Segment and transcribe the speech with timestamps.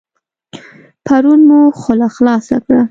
[1.05, 2.79] پرون مو خوله خلاصه کړه.